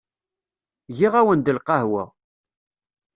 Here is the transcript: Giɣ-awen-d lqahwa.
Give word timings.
Giɣ-awen-d 0.97 1.47
lqahwa. 1.57 2.03